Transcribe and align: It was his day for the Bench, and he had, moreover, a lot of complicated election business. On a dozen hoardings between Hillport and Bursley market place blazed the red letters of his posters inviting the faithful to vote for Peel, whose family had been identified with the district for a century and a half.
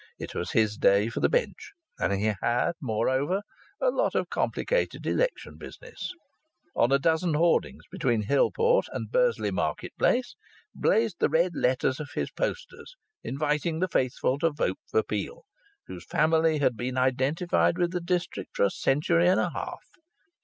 It 0.17 0.33
was 0.33 0.49
his 0.53 0.77
day 0.77 1.09
for 1.09 1.19
the 1.19 1.29
Bench, 1.29 1.73
and 1.99 2.11
he 2.11 2.33
had, 2.41 2.71
moreover, 2.81 3.41
a 3.79 3.91
lot 3.91 4.15
of 4.15 4.31
complicated 4.31 5.05
election 5.05 5.59
business. 5.59 6.11
On 6.75 6.91
a 6.91 6.97
dozen 6.97 7.35
hoardings 7.35 7.83
between 7.91 8.23
Hillport 8.23 8.85
and 8.93 9.11
Bursley 9.11 9.51
market 9.51 9.91
place 9.99 10.35
blazed 10.73 11.17
the 11.19 11.29
red 11.29 11.51
letters 11.55 11.99
of 11.99 12.09
his 12.15 12.31
posters 12.31 12.95
inviting 13.23 13.77
the 13.77 13.87
faithful 13.87 14.39
to 14.39 14.49
vote 14.49 14.79
for 14.89 15.03
Peel, 15.03 15.43
whose 15.85 16.03
family 16.03 16.57
had 16.57 16.75
been 16.75 16.97
identified 16.97 17.77
with 17.77 17.91
the 17.91 18.01
district 18.01 18.55
for 18.57 18.63
a 18.65 18.71
century 18.71 19.27
and 19.27 19.39
a 19.39 19.51
half. 19.51 19.83